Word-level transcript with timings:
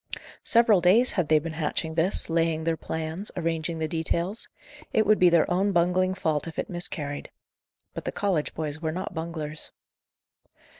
Several 0.43 0.81
days 0.81 1.11
had 1.11 1.27
they 1.29 1.37
been 1.37 1.53
hatching 1.53 1.93
this, 1.93 2.27
laying 2.27 2.63
their 2.63 2.75
plans, 2.75 3.29
arranging 3.37 3.77
the 3.77 3.87
details; 3.87 4.49
it 4.91 5.05
would 5.05 5.19
be 5.19 5.29
their 5.29 5.47
own 5.51 5.71
bungling 5.73 6.15
fault 6.15 6.47
if 6.47 6.57
it 6.57 6.71
miscarried. 6.71 7.29
But 7.93 8.05
the 8.05 8.11
college 8.11 8.55
boys 8.55 8.81
were 8.81 8.91
not 8.91 9.13
bunglers. 9.13 9.73